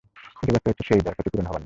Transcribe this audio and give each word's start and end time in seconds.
ক্ষতিগ্রস্ত 0.37 0.65
হচ্ছে 0.71 0.83
সে-ই 0.87 1.03
যার 1.05 1.15
ক্ষতি 1.17 1.29
পূরণ 1.31 1.45
হবার 1.49 1.55
নয়। 1.55 1.59